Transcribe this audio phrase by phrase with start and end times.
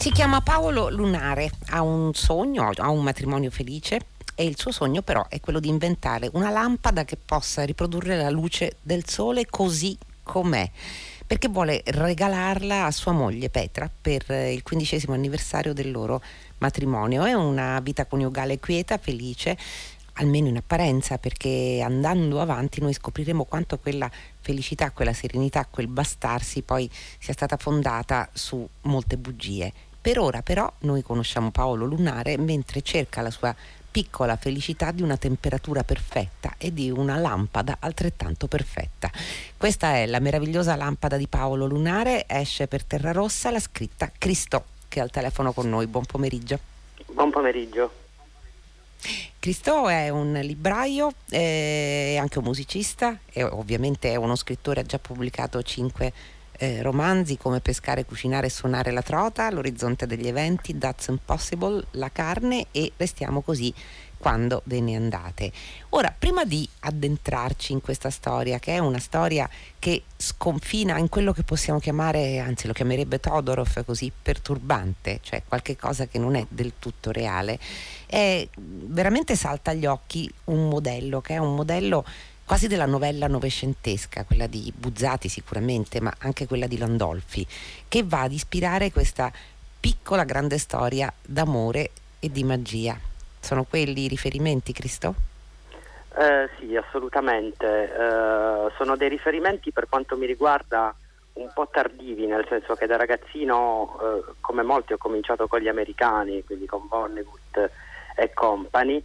[0.00, 4.00] Si chiama Paolo Lunare, ha un sogno, ha un matrimonio felice
[4.34, 8.30] e il suo sogno però è quello di inventare una lampada che possa riprodurre la
[8.30, 10.70] luce del sole così com'è
[11.26, 16.22] perché vuole regalarla a sua moglie Petra per il quindicesimo anniversario del loro
[16.56, 17.24] matrimonio.
[17.24, 19.58] È una vita coniugale quieta, felice,
[20.14, 24.10] almeno in apparenza, perché andando avanti noi scopriremo quanto quella
[24.40, 30.70] felicità, quella serenità, quel bastarsi poi sia stata fondata su molte bugie per ora però
[30.80, 33.54] noi conosciamo Paolo Lunare mentre cerca la sua
[33.90, 39.10] piccola felicità di una temperatura perfetta e di una lampada altrettanto perfetta.
[39.56, 44.64] Questa è la meravigliosa lampada di Paolo Lunare, esce per Terra Rossa la scritta Cristo
[44.90, 45.86] che è al telefono con noi.
[45.86, 46.58] Buon pomeriggio.
[47.06, 47.92] Buon pomeriggio.
[49.38, 54.98] Cristo è un libraio, è anche un musicista e ovviamente è uno scrittore, ha già
[54.98, 56.12] pubblicato cinque
[56.60, 62.10] eh, romanzi come Pescare, cucinare e suonare la trota, L'orizzonte degli eventi, That's Impossible, La
[62.10, 63.72] carne e Restiamo così
[64.18, 65.50] quando ve ne andate.
[65.90, 71.32] Ora, prima di addentrarci in questa storia, che è una storia che sconfina in quello
[71.32, 76.44] che possiamo chiamare, anzi lo chiamerebbe Todorov così, perturbante, cioè qualche cosa che non è
[76.50, 77.58] del tutto reale,
[78.04, 82.04] è, veramente salta agli occhi un modello, che è un modello
[82.50, 87.46] quasi della novella novecentesca, quella di Buzzati sicuramente, ma anche quella di Landolfi,
[87.86, 89.30] che va ad ispirare questa
[89.78, 92.98] piccola grande storia d'amore e di magia.
[93.38, 95.14] Sono quelli i riferimenti, Cristo?
[96.18, 97.84] Eh, sì, assolutamente.
[97.84, 100.92] Eh, sono dei riferimenti per quanto mi riguarda
[101.34, 105.68] un po' tardivi, nel senso che da ragazzino, eh, come molti, ho cominciato con gli
[105.68, 107.70] americani, quindi con Vonnegut
[108.16, 109.00] e company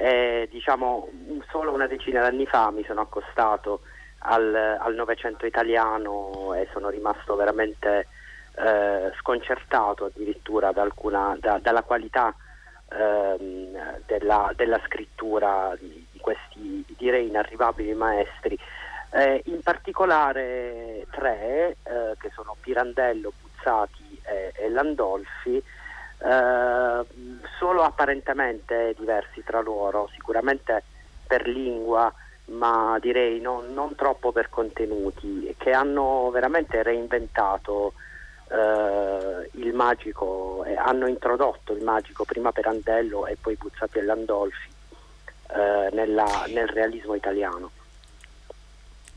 [0.00, 1.08] eh, diciamo,
[1.50, 3.82] solo una decina d'anni fa mi sono accostato
[4.22, 8.06] al Novecento italiano e sono rimasto veramente
[8.56, 12.34] eh, sconcertato addirittura da alcuna, da, dalla qualità
[12.88, 18.58] ehm, della, della, scrittura di, di, questi direi inarrivabili maestri.
[19.12, 25.62] Eh, in particolare tre, eh, che sono Pirandello, Buzzati e, e Landolfi,
[26.22, 27.04] eh,
[27.58, 30.82] solo apparentemente diversi tra loro, sicuramente
[31.26, 32.12] per lingua,
[32.46, 37.92] ma direi non, non troppo per contenuti, che hanno veramente reinventato
[38.50, 44.02] eh, il magico, eh, hanno introdotto il magico prima per Andello e poi Buzzati e
[44.02, 44.68] Landolfi
[45.54, 47.70] eh, nella, nel realismo italiano.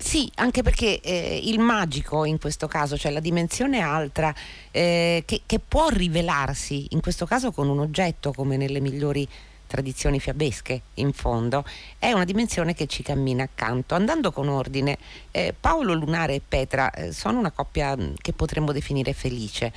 [0.03, 4.35] Sì, anche perché eh, il magico in questo caso, cioè la dimensione altra,
[4.69, 9.25] eh, che, che, può rivelarsi in questo caso con un oggetto come nelle migliori
[9.65, 11.63] tradizioni fiabesche, in fondo,
[11.97, 13.95] è una dimensione che ci cammina accanto.
[13.95, 14.97] Andando con ordine,
[15.31, 19.71] eh, Paolo Lunare e Petra eh, sono una coppia mm, che potremmo definire felice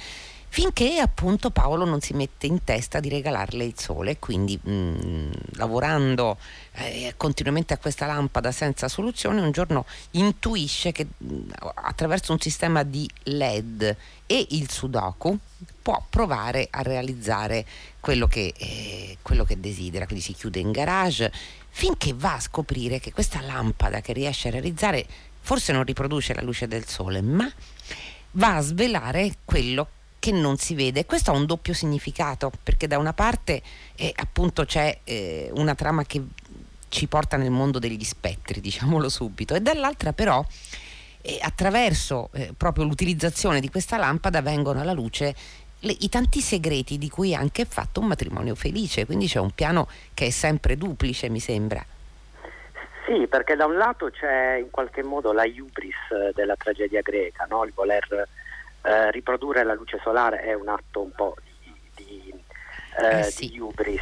[0.49, 5.31] finché appunto Paolo non si mette in testa di regalarle il sole, quindi mh, mm,
[5.55, 6.39] lavorando
[6.73, 12.41] eh, continuamente a questa lampada senza soluzione, un giorno intuisce che mh, mm, attraverso un
[12.41, 13.97] sistema di LED
[14.27, 15.39] e il Sudoku
[15.83, 17.65] può provare a realizzare
[18.01, 21.33] quello che, eh, quello che desidera, quindi si chiude in garage.
[21.69, 25.06] Finché va a scoprire che questa lampada che riesce a realizzare
[25.47, 27.49] forse non riproduce la luce del sole, ma
[28.33, 29.89] va a svelare quello
[30.26, 31.06] che non si vede.
[31.06, 33.62] Questo ha un doppio significato, perché da una parte
[33.94, 36.20] eh, appunto c'è eh, una trama che
[36.88, 40.44] ci porta nel mondo degli spettri, diciamolo subito, e dall'altra però
[41.22, 45.32] eh, attraverso eh, proprio l'utilizzazione di questa lampada vengono alla luce
[45.81, 49.53] le, i tanti segreti di cui è anche fatto un matrimonio felice, quindi c'è un
[49.53, 51.84] piano che è sempre duplice, mi sembra.
[53.06, 57.62] Sì, perché da un lato c'è in qualche modo la hubris della tragedia greca, no?
[57.62, 58.26] il voler
[58.87, 62.45] eh, riprodurre la luce solare è un atto un po' di, di,
[62.99, 63.49] eh, eh sì.
[63.49, 64.01] di hubris.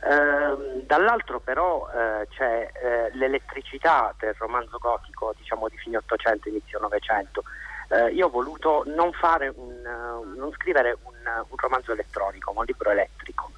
[0.00, 6.78] Ehm, dall'altro però eh, c'è eh, l'elettricità del romanzo gotico diciamo di fine 800 inizio
[6.78, 7.42] 900
[8.12, 9.10] io ho voluto non,
[9.56, 13.50] un, non scrivere un, un, romanzo elettronico ma un libro elettrico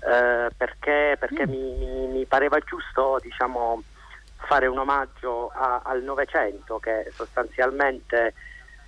[0.00, 1.50] perché, perché mm.
[1.50, 3.80] mi, mi, pareva giusto diciamo,
[4.34, 8.34] fare un omaggio a, al Novecento che sostanzialmente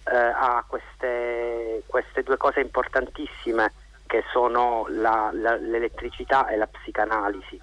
[0.05, 3.73] eh, ha queste, queste, due cose importantissime
[4.07, 7.61] che sono la, la, l'elettricità e la psicanalisi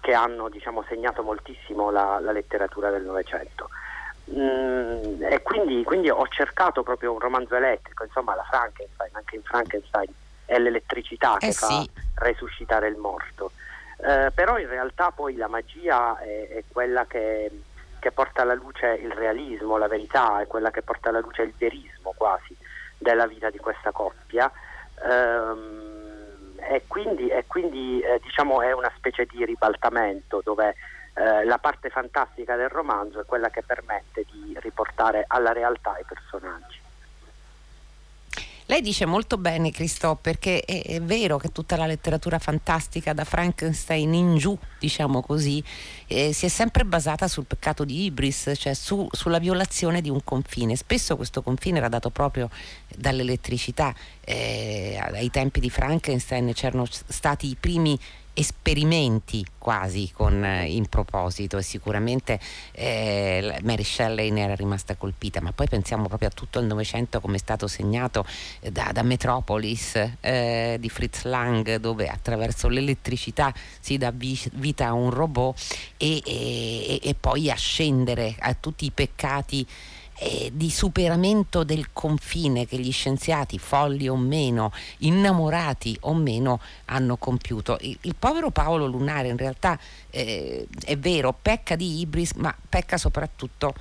[0.00, 3.68] che hanno diciamo, segnato moltissimo la, la letteratura del Novecento.
[4.30, 9.42] Mm, e quindi, quindi, ho cercato proprio un romanzo elettrico, insomma la Frankenstein, anche in
[9.42, 10.08] Frankenstein
[10.44, 11.90] è l'elettricità che eh fa sì.
[12.14, 13.52] resuscitare il morto.
[13.98, 17.50] Eh, però in realtà poi la magia è, è quella che
[18.06, 21.52] che porta alla luce il realismo, la verità, è quella che porta alla luce il
[21.58, 22.56] verismo quasi
[22.96, 24.50] della vita di questa coppia.
[25.02, 25.94] ehm,
[26.68, 30.74] e quindi, e quindi eh, diciamo è una specie di ribaltamento dove
[31.14, 36.04] eh, la parte fantastica del romanzo è quella che permette di riportare alla realtà i
[36.04, 36.85] personaggi.
[38.68, 43.22] Lei dice molto bene, Christophe, perché è, è, vero che tutta la letteratura fantastica da
[43.22, 45.62] Frankenstein in giù, diciamo così,
[46.08, 50.24] eh, si è sempre basata sul peccato di Ibris, cioè su, sulla violazione di un
[50.24, 50.74] confine.
[50.74, 52.50] Spesso questo confine era dato proprio
[52.96, 53.94] dall'elettricità.
[54.24, 57.96] Eh, ai tempi di Frankenstein c'erano stati i primi
[58.38, 61.56] esperimenti quasi con, eh, in proposito.
[61.56, 62.38] E sicuramente
[62.72, 67.20] eh, Mary Shelley ne era rimasta colpita, ma poi pensiamo proprio a tutto il Novecento
[67.20, 68.26] come è stato segnato
[68.60, 74.88] eh, da, da Metropolis eh, di Fritz Lang dove attraverso l'elettricità si dà vi, vita
[74.88, 75.58] a un robot
[75.96, 79.66] e, e, e poi a scendere a tutti i peccati
[80.18, 87.16] eh, di superamento del confine che gli scienziati, folli o meno, innamorati o meno, hanno
[87.16, 87.78] compiuto.
[87.80, 89.78] Il, il povero Paolo Lunare in realtà
[90.10, 93.74] eh, è vero, pecca di ibris, ma pecca soprattutto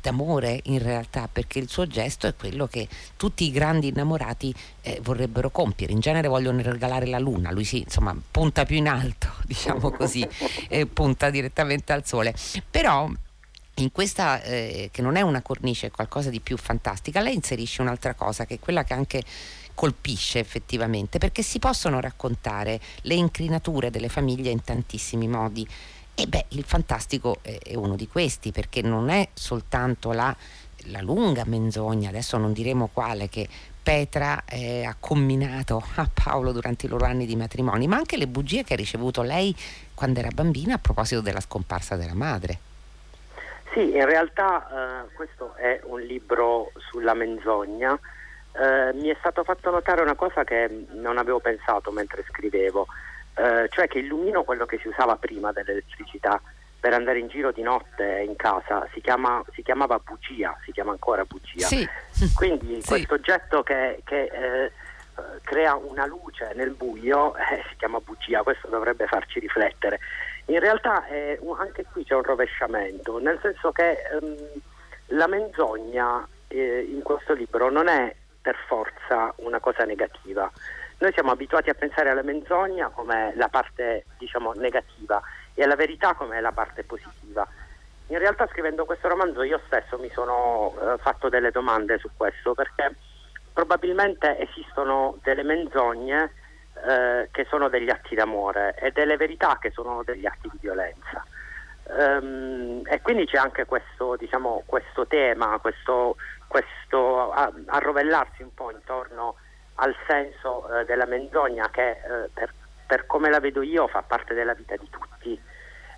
[0.00, 4.98] d'amore in realtà perché il suo gesto è quello che tutti i grandi innamorati eh,
[5.02, 9.28] vorrebbero compiere in genere vogliono regalare la luna lui si insomma punta più in alto
[9.44, 10.26] diciamo così
[10.68, 12.34] eh, punta direttamente al sole
[12.70, 13.10] però
[13.76, 17.80] in questa eh, che non è una cornice, è qualcosa di più fantastica, lei inserisce
[17.80, 19.22] un'altra cosa che è quella che anche
[19.74, 25.66] colpisce effettivamente, perché si possono raccontare le incrinature delle famiglie in tantissimi modi.
[26.14, 30.34] E beh, il fantastico è uno di questi, perché non è soltanto la,
[30.86, 33.48] la lunga menzogna, adesso non diremo quale, che
[33.82, 38.28] Petra eh, ha comminato a Paolo durante i loro anni di matrimonio, ma anche le
[38.28, 39.56] bugie che ha ricevuto lei
[39.94, 42.70] quando era bambina a proposito della scomparsa della madre.
[43.72, 47.98] Sì, in realtà eh, questo è un libro sulla menzogna.
[48.52, 52.86] Eh, mi è stato fatto notare una cosa che non avevo pensato mentre scrivevo,
[53.34, 56.40] eh, cioè che il lumino, quello che si usava prima dell'elettricità
[56.78, 60.90] per andare in giro di notte in casa, si, chiama, si chiamava bugia, si chiama
[60.90, 61.66] ancora bugia.
[61.66, 61.88] Sì.
[62.34, 62.88] Quindi sì.
[62.88, 64.72] questo oggetto che, che eh,
[65.42, 70.00] crea una luce nel buio eh, si chiama bugia, questo dovrebbe farci riflettere.
[70.52, 74.36] In realtà eh, anche qui c'è un rovesciamento, nel senso che ehm,
[75.06, 80.50] la menzogna eh, in questo libro non è per forza una cosa negativa.
[80.98, 85.22] Noi siamo abituati a pensare alla menzogna come la parte diciamo, negativa
[85.54, 87.48] e alla verità come la parte positiva.
[88.08, 92.52] In realtà scrivendo questo romanzo io stesso mi sono eh, fatto delle domande su questo
[92.52, 92.94] perché
[93.54, 96.30] probabilmente esistono delle menzogne
[96.86, 101.24] eh, che sono degli atti d'amore e delle verità che sono degli atti di violenza.
[101.84, 109.36] Um, e quindi c'è anche questo, diciamo, questo tema, questo, questo arrovellarsi un po' intorno
[109.76, 112.52] al senso eh, della menzogna che eh, per,
[112.86, 115.40] per, come la vedo io fa parte della vita di tutti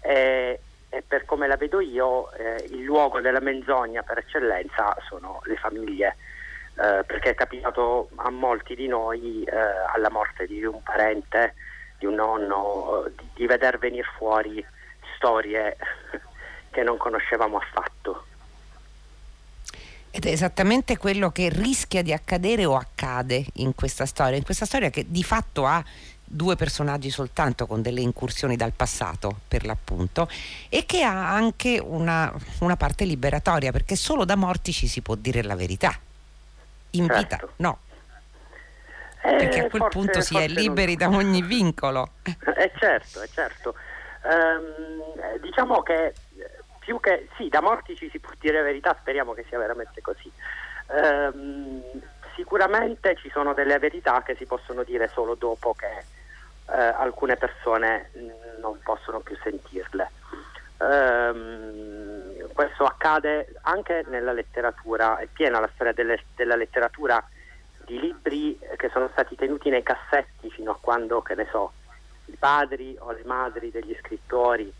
[0.00, 5.40] e, e per come la vedo io eh, il luogo della menzogna per eccellenza sono
[5.44, 6.16] le famiglie
[6.76, 9.56] eh, perché è capitato a molti di noi eh,
[9.94, 11.54] alla morte di un parente,
[11.98, 14.64] di un nonno, di, di veder venire fuori
[15.16, 15.76] storie
[16.70, 18.26] che non conoscevamo affatto.
[20.10, 24.64] Ed è esattamente quello che rischia di accadere o accade in questa storia, in questa
[24.64, 25.82] storia che di fatto ha
[26.24, 30.28] due personaggi soltanto con delle incursioni dal passato per l'appunto
[30.68, 35.14] e che ha anche una, una parte liberatoria perché solo da morti ci si può
[35.14, 35.96] dire la verità
[36.96, 37.36] in certo.
[37.36, 37.78] vita no.
[39.22, 41.10] Eh, Perché a quel forse, punto si è liberi non...
[41.10, 42.10] da ogni vincolo.
[42.56, 43.74] Eh certo, è certo.
[44.22, 46.14] Um, diciamo che
[46.78, 50.00] più che sì, da morti ci si può dire la verità, speriamo che sia veramente
[50.02, 50.30] così.
[50.86, 51.82] Um,
[52.34, 56.04] sicuramente ci sono delle verità che si possono dire solo dopo che
[56.66, 58.10] uh, alcune persone
[58.60, 60.10] non possono più sentirle.
[60.78, 67.22] Um, questo accade anche nella letteratura, è piena la storia delle, della letteratura
[67.84, 71.72] di libri che sono stati tenuti nei cassetti fino a quando, che ne so,
[72.26, 74.72] i padri o le madri degli scrittori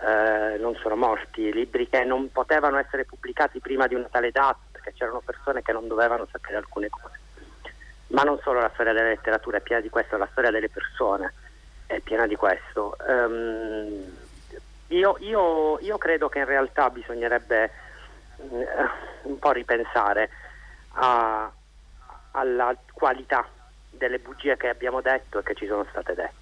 [0.00, 4.58] eh, non sono morti, libri che non potevano essere pubblicati prima di una tale data
[4.72, 7.18] perché c'erano persone che non dovevano sapere alcune cose.
[8.08, 11.32] Ma non solo la storia della letteratura è piena di questo, la storia delle persone
[11.86, 12.96] è piena di questo.
[13.06, 14.28] Um,
[14.90, 17.70] io, io, io, credo che in realtà bisognerebbe
[18.42, 18.62] mm,
[19.22, 20.30] un po' ripensare
[20.92, 21.50] a,
[22.32, 23.46] alla qualità
[23.90, 26.38] delle bugie che abbiamo detto e che ci sono state dette.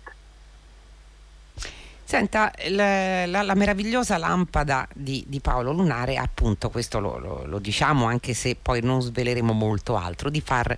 [2.05, 7.59] Senta, la, la, la meravigliosa lampada di, di, Paolo Lunare, appunto, questo lo, lo, lo,
[7.59, 10.75] diciamo anche se poi non sveleremo molto altro, di far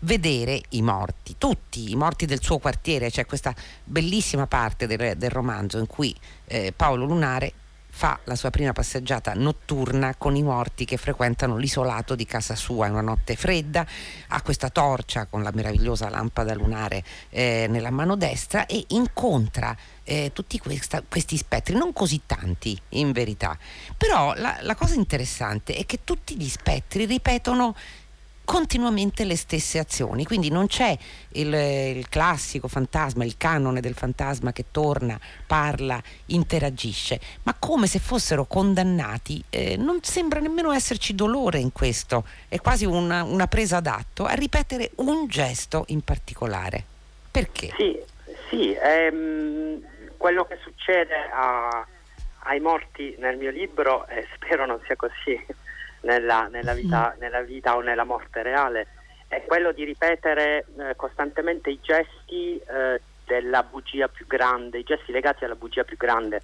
[0.00, 3.10] vedere i morti, tutti i morti del suo quartiere.
[3.10, 6.14] C'è questa bellissima parte del, del romanzo in cui
[6.46, 7.52] eh, Paolo Lunare
[7.98, 12.86] fa la sua prima passeggiata notturna con i morti che frequentano l'isolato di casa sua
[12.86, 13.84] in una notte fredda,
[14.28, 20.30] ha questa torcia con la meravigliosa lampada lunare eh, nella mano destra e incontra eh,
[20.32, 23.58] tutti questa, questi spettri, non così tanti in verità,
[23.96, 27.74] però la, la cosa interessante è che tutti gli spettri ripetono
[28.48, 30.96] continuamente le stesse azioni, quindi non c'è
[31.32, 37.98] il, il, classico fantasma, il canone del fantasma che torna, parla, interagisce, ma come se
[37.98, 43.80] fossero condannati, eh, non sembra nemmeno esserci dolore in questo, è quasi una, una presa
[43.80, 46.82] d'atto a ripetere un gesto in particolare.
[47.30, 47.74] Perché?
[47.76, 48.00] Sì,
[48.48, 49.82] sì ehm,
[50.16, 51.86] quello che succede a,
[52.44, 55.66] ai morti nel mio libro, e spero non sia così
[56.02, 57.20] nella, nella, vita, mm.
[57.20, 58.86] nella, vita, o nella morte reale
[59.28, 65.12] è quello di ripetere eh, costantemente i gesti eh, della bugia più grande, i gesti
[65.12, 66.42] legati alla bugia più grande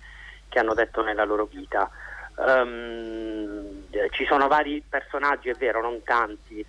[0.49, 1.91] che hanno detto nella loro vita.
[2.37, 6.65] Um, ci sono vari personaggi, è vero, non tanti,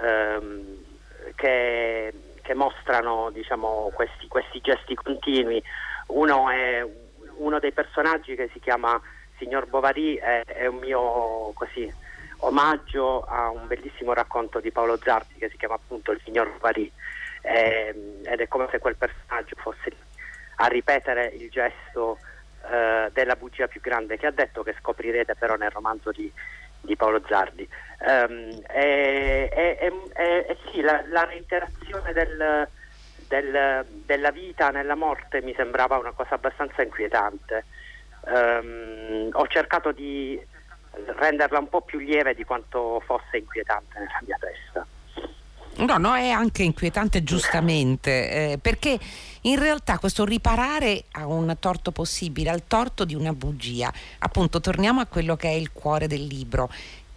[0.00, 0.78] um,
[1.34, 5.62] che, che, mostrano diciamo, questi, questi, gesti continui.
[6.06, 6.86] Uno è
[7.36, 9.00] uno dei personaggi che si chiama
[9.36, 11.92] Signor Bovary, è, è un mio così,
[12.40, 16.90] omaggio a un bellissimo racconto di Paolo Zardi che si chiama appunto Il signor Varì
[17.42, 19.92] eh, ed è come se quel personaggio fosse
[20.56, 22.18] a ripetere il gesto
[22.70, 26.30] eh, della bugia più grande che ha detto che scoprirete però nel romanzo di,
[26.80, 27.68] di Paolo Zardi
[28.02, 32.68] e, e, sì, la, la reiterazione del,
[33.28, 37.64] del, della vita nella morte mi sembrava una cosa abbastanza inquietante.
[38.22, 40.38] Um, ho cercato di
[41.06, 44.86] renderla un po' più lieve di quanto fosse inquietante nella mia testa.
[45.76, 48.98] No, no, è anche inquietante giustamente, eh, perché
[49.42, 55.00] in realtà questo riparare a un torto possibile, al torto di una bugia, appunto torniamo
[55.00, 56.70] a quello che è il cuore del libro,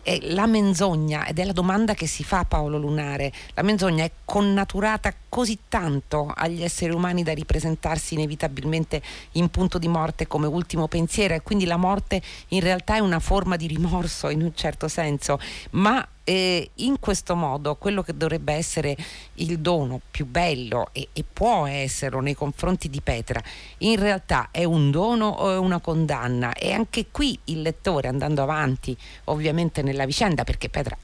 [0.03, 3.31] è la menzogna ed è la domanda che si fa Paolo Lunare.
[3.55, 9.01] La menzogna è connaturata così tanto agli esseri umani da ripresentarsi inevitabilmente
[9.33, 13.19] in punto di morte come ultimo pensiero e quindi la morte in realtà è una
[13.19, 15.39] forma di rimorso in un certo senso,
[15.71, 18.95] ma e in questo modo quello che dovrebbe essere
[19.35, 23.41] il dono più bello e, e, può esserlo nei confronti di Petra
[23.79, 26.53] in realtà è un dono o è una condanna?
[26.53, 30.97] E anche qui il lettore andando avanti ovviamente nella vicenda perché Petra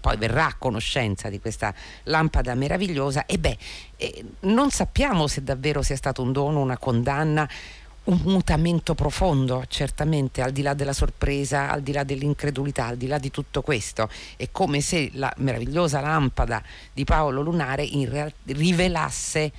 [0.00, 1.72] poi verrà a conoscenza di questa
[2.04, 3.56] lampada meravigliosa e beh
[3.96, 7.48] eh, non sappiamo se davvero sia stato un dono una condanna
[8.04, 13.06] un mutamento profondo, certamente, al di là della sorpresa, al di là dell'incredulità, al di
[13.06, 14.08] là di tutto questo.
[14.36, 19.52] È come se la meravigliosa lampada di Paolo Lunare in realtà rivelasse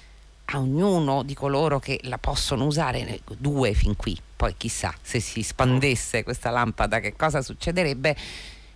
[0.45, 5.41] a ognuno di coloro che la possono usare, due fin qui, poi chissà se si
[5.41, 8.15] spandesse questa lampada che cosa succederebbe,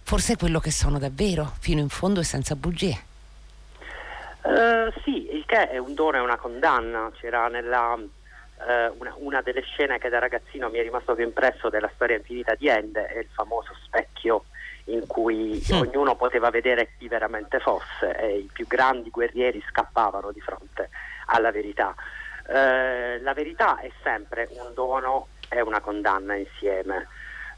[0.02, 3.06] forse quello che sono davvero, fino in fondo e senza bugie.
[4.42, 7.96] Uh, sì, il che è un dono e una condanna, c'era nella
[8.68, 12.18] eh, una, una, delle scene che da ragazzino mi è rimasto più impresso della storia
[12.18, 14.46] infinita di Ende è il famoso specchio
[14.86, 15.74] in cui sì.
[15.74, 20.90] ognuno poteva vedere chi veramente fosse e i più grandi guerrieri scappavano di fronte
[21.28, 21.94] alla verità.
[22.48, 27.08] Eh, la verità è sempre un dono e una condanna insieme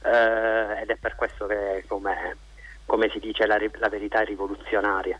[0.03, 2.37] eh, ed è per questo che come,
[2.85, 5.17] come si dice la, la, verità è rivoluzionaria.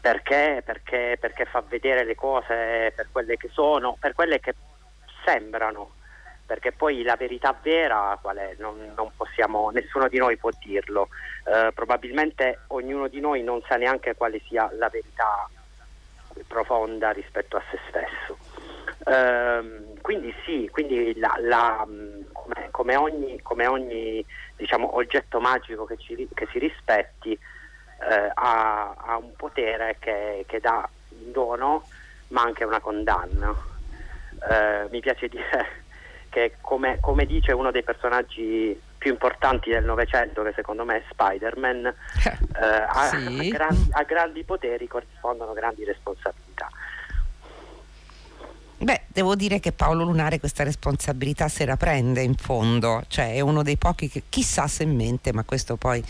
[0.00, 0.62] Perché?
[0.64, 4.54] Perché, perché fa vedere le cose per quelle che sono, per quelle che
[5.24, 5.92] sembrano,
[6.46, 8.54] perché poi la verità vera qual è?
[8.58, 11.08] Non, non possiamo, nessuno di noi può dirlo,
[11.44, 15.48] eh, probabilmente ognuno di noi non sa neanche quale sia la verità
[16.46, 18.36] profonda rispetto a se stesso.
[19.06, 21.86] Eh, quindi sì, quindi la, la,
[22.32, 24.24] come, come, ogni, come ogni
[24.56, 30.60] diciamo, oggetto magico che, ci, che si rispetti eh, ha, ha, un potere che, che
[30.60, 31.86] dà un dono
[32.28, 33.72] ma anche una condanna
[34.50, 35.82] eh, mi piace dire
[36.28, 41.02] che come, come, dice uno dei personaggi più importanti del Novecento, che secondo me è
[41.10, 41.86] Spider-Man,
[42.56, 43.50] eh, a, sì.
[43.50, 46.68] a, grandi, a grandi poteri corrispondono grandi responsabilità.
[48.76, 53.40] Beh, devo dire che Paolo Lunare questa responsabilità se la prende in fondo, cioè è
[53.40, 56.04] uno dei pochi che chissà se in mente, ma questo poi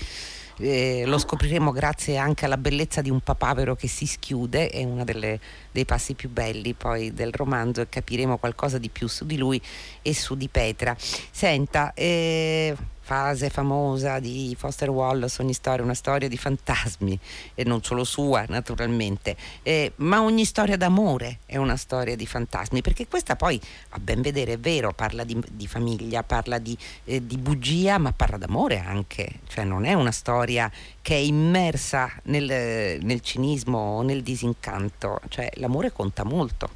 [0.58, 5.04] eh, lo scopriremo grazie anche alla bellezza di un papavero che si schiude, è uno
[5.04, 9.60] dei passi più belli poi del romanzo e capiremo qualcosa di più su di lui
[10.02, 10.96] e su di Petra.
[10.98, 17.18] Senta, eh, frase famosa di Foster Wallace, ogni storia è una storia di fantasmi
[17.54, 22.80] e non solo sua naturalmente, eh, ma ogni storia d'amore è una storia di fantasmi,
[22.80, 27.26] perché questa poi a ben vedere è vero, parla di, di famiglia, parla di, eh,
[27.26, 32.98] di, bugia, ma parla d'amore anche, cioè non è una storia che è immersa nel,
[33.00, 36.68] nel cinismo o nel disincanto, cioè l'amore conta molto.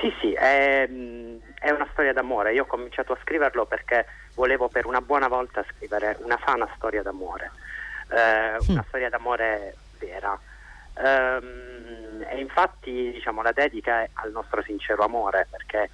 [0.00, 0.88] Sì, sì, è,
[1.60, 4.04] è una storia d'amore, io ho cominciato a scriverlo perché
[4.34, 7.50] volevo per una buona volta scrivere una sana storia d'amore,
[8.10, 8.88] eh, una mm.
[8.88, 10.38] storia d'amore vera.
[10.96, 15.90] Um, e infatti diciamo, la dedica è al nostro sincero amore perché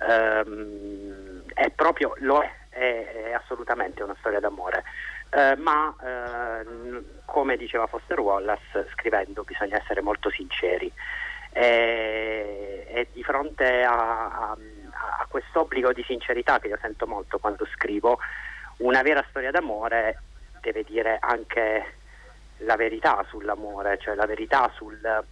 [0.00, 4.82] um, è proprio, lo è, è, è, assolutamente una storia d'amore.
[5.30, 10.92] Uh, ma uh, come diceva Foster Wallace, scrivendo bisogna essere molto sinceri.
[11.52, 14.56] E, e di fronte a, a
[15.18, 18.18] a questo obbligo di sincerità che io sento molto quando scrivo,
[18.78, 20.22] una vera storia d'amore
[20.60, 21.94] deve dire anche
[22.58, 25.24] la verità sull'amore, cioè la verità sul,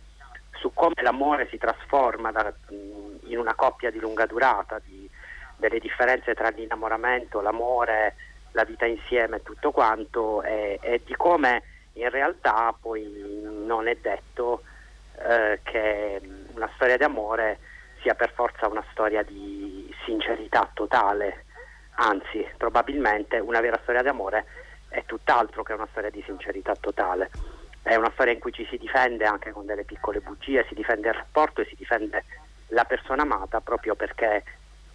[0.53, 5.09] su come l'amore si trasforma da, in una coppia di lunga durata, di,
[5.57, 8.15] delle differenze tra l'innamoramento, l'amore,
[8.53, 11.63] la vita insieme e tutto quanto e, e, di come
[11.95, 14.63] in realtà poi non è detto
[15.19, 16.21] eh, che
[16.55, 17.59] una storia d'amore
[18.01, 21.45] sia per forza una storia di sincerità totale,
[21.97, 24.45] anzi probabilmente una vera storia d'amore
[24.89, 27.31] è tutt'altro che una storia di sincerità totale,
[27.83, 31.09] è una storia in cui ci si difende anche con delle piccole bugie, si difende
[31.09, 32.25] il rapporto e si difende
[32.69, 34.45] la persona amata proprio perché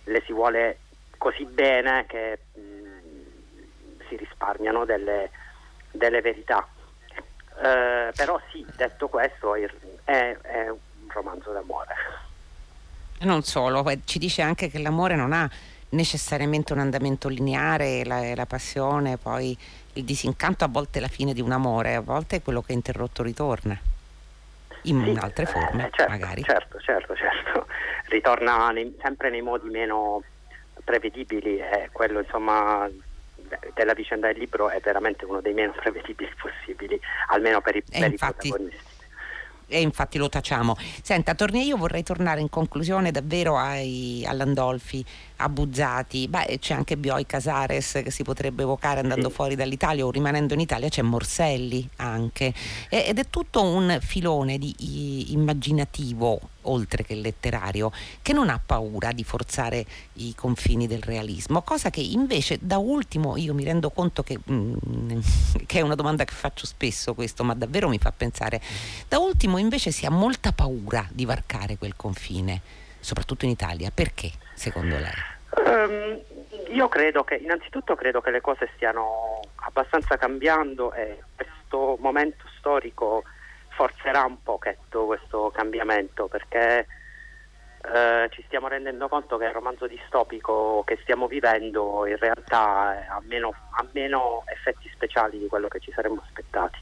[0.06, 0.78] le si vuole
[1.18, 2.40] così bene che
[4.10, 5.30] si risparmiano delle,
[5.92, 6.68] delle verità.
[7.62, 10.78] Eh, però sì, detto questo, è, è un
[11.10, 11.94] romanzo d'amore.
[13.20, 15.50] Non solo, ci dice anche che l'amore non ha
[15.90, 19.58] necessariamente un andamento lineare, la, la, passione, poi
[19.94, 22.74] il disincanto a volte è la fine di un amore, a volte è quello che
[22.74, 23.78] è interrotto ritorna.
[24.86, 26.44] In sì, altre forme, eh, certo, magari.
[26.44, 27.68] Certo, certo, certo.
[28.10, 30.22] Ritorna nei, sempre nei modi meno
[30.84, 32.90] prevedibili e quello insomma
[33.74, 38.12] della vicenda del libro è veramente uno dei meno prevedibili possibili, almeno per i, per
[38.12, 38.92] infatti, i protagonisti
[39.74, 40.78] e infatti lo tacciamo.
[41.02, 45.04] Senta, torni, io vorrei tornare in conclusione davvero ai, all'Andolfi,
[45.38, 49.36] a Buzzati, Beh, c'è anche Bioi Casares che si potrebbe evocare andando sì.
[49.36, 52.54] fuori dall'Italia o rimanendo in Italia, c'è Morselli anche
[52.90, 59.24] ed è tutto un filone di, immaginativo oltre che letterario, che non ha paura di
[59.24, 64.38] forzare i confini del realismo, cosa che invece da ultimo io mi rendo conto che,
[64.50, 65.20] mm,
[65.66, 68.62] che, è una domanda che faccio spesso questo, ma davvero mi fa pensare,
[69.08, 72.62] da ultimo invece si ha molta paura di varcare quel confine,
[73.00, 75.32] soprattutto in Italia, perché secondo lei?
[75.56, 76.20] Um,
[76.74, 83.24] io credo che, innanzitutto credo che le cose stiano abbastanza cambiando e questo momento storico
[83.76, 86.88] forzerà un pochetto questo cambiamento perché
[87.94, 93.22] eh, ci stiamo rendendo conto che il romanzo distopico che stiamo vivendo in realtà ha
[93.26, 96.80] meno, ha meno effetti speciali di quello che ci saremmo aspettati.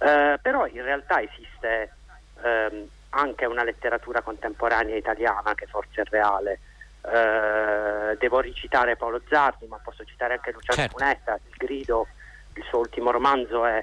[0.00, 1.94] Eh, però in realtà esiste
[2.42, 6.60] ehm, anche una letteratura contemporanea italiana che forse è reale.
[7.02, 10.96] Eh, devo ricitare Paolo Zardi, ma posso citare anche Luciano certo.
[10.96, 12.06] Cunetta, Il grido,
[12.54, 13.82] il suo ultimo romanzo è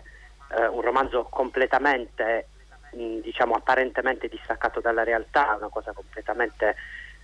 [0.55, 2.47] eh, un romanzo completamente,
[2.91, 6.75] mh, diciamo, apparentemente distaccato dalla realtà, una cosa completamente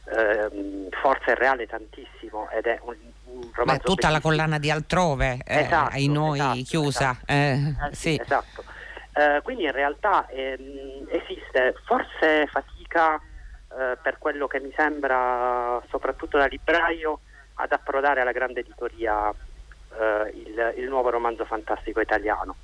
[0.05, 4.11] eh, forza e reale tantissimo ed è un, un romanzo Beh, tutta bellissimo.
[4.11, 7.31] la collana di altrove eh, esatto, ai noi esatto, chiusa esatto.
[7.31, 8.63] Eh, eh, sì, esatto
[9.13, 16.37] eh, quindi in realtà ehm, esiste forse fatica eh, per quello che mi sembra soprattutto
[16.37, 17.19] da libraio
[17.55, 19.33] ad approdare alla grande editoria
[20.33, 22.55] il, il nuovo romanzo fantastico italiano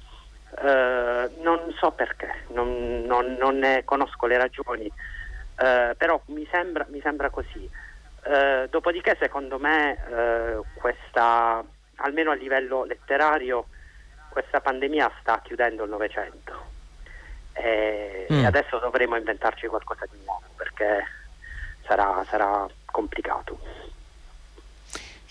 [0.58, 6.86] eh, non so perché, non, non, non, ne conosco le ragioni, eh, però mi sembra,
[6.90, 7.70] mi sembra così.
[8.24, 11.64] Eh, dopodiché, secondo me, questa,
[11.96, 13.68] almeno a livello letterario,
[14.30, 16.78] questa pandemia sta chiudendo il Novecento
[17.54, 18.46] e, mm.
[18.46, 21.04] adesso dovremo inventarci qualcosa di nuovo perché
[21.86, 23.59] sarà, sarà complicato.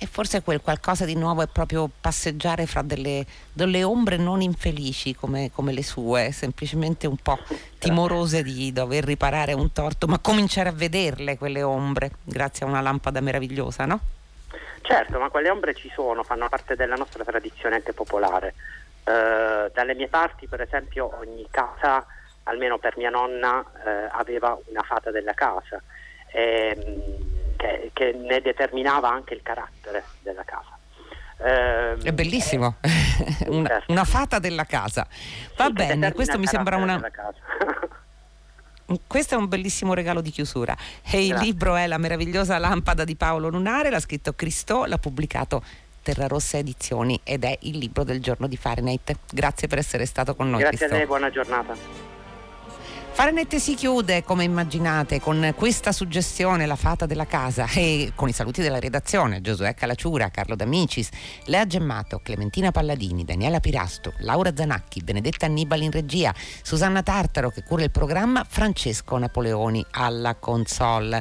[0.01, 5.13] E forse quel qualcosa di nuovo è proprio passeggiare fra delle, delle ombre non infelici
[5.13, 7.37] come, come, le sue, semplicemente un po'
[7.79, 12.81] timorose di dover riparare un torto, ma cominciare a vederle quelle ombre grazie a una
[12.81, 14.01] lampada meravigliosa, no?
[14.83, 18.55] Certo, ma quelle ombre ci sono, fanno parte della nostra tradizione anche popolare.
[19.03, 22.07] Eh, dalle mie parti, per esempio, ogni casa,
[22.45, 25.83] almeno per mia nonna, eh, aveva una fata della casa.
[26.31, 30.79] E, ehm, che, che, ne determinava anche il carattere della casa.
[31.41, 33.93] Eh, è bellissimo, eh, una, certo.
[33.93, 35.07] una, fata della casa.
[35.57, 37.01] Va sì, bene, questo mi sembra una...
[39.07, 40.75] Questo è un bellissimo regalo di chiusura.
[41.03, 45.63] E il libro è La meravigliosa lampada di Paolo Lunare, l'ha scritto Cristò, l'ha pubblicato
[46.01, 49.15] Terra Rossa Edizioni ed è il libro del giorno di Fahrenheit.
[49.31, 50.61] Grazie per essere stato con noi.
[50.61, 50.95] Grazie Cristò.
[50.95, 52.18] a lei, buona giornata.
[53.19, 58.33] Fahrenheit si chiude, come immaginate, con questa suggestione, la fata della casa, e con i
[58.33, 61.09] saluti della redazione, Giosuè Calacciura, Carlo D'Amicis,
[61.47, 67.65] Lea Gemmato, Clementina Palladini, Daniela Pirasto, Laura Zanacchi, Benedetta Annibali in regia, Susanna Tartaro che
[67.65, 71.21] cura il programma, Francesco Napoleoni alla console.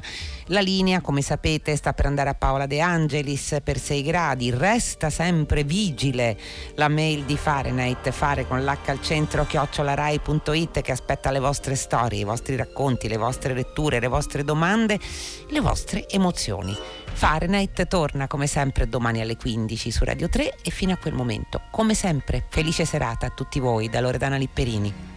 [0.50, 5.10] La linea, come sapete, sta per andare a Paola De Angelis per 6 gradi, resta
[5.10, 6.38] sempre vigile
[6.76, 11.86] la mail di Fahrenheit, fare con l'H al centro chiocciolarai.it che aspetta le vostre storie
[11.88, 15.00] storie, i vostri racconti, le vostre letture, le vostre domande,
[15.48, 16.76] le vostre emozioni.
[17.14, 21.62] Fahrenheit torna come sempre domani alle 15 su Radio 3 e fino a quel momento,
[21.72, 25.17] come sempre, felice serata a tutti voi da Loredana Lipperini.